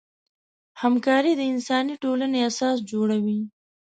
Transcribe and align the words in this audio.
همکاري 0.81 1.31
د 1.37 1.41
انساني 1.51 1.95
ټولنې 2.03 2.39
اساس 2.49 2.77
جوړوي. 2.91 3.39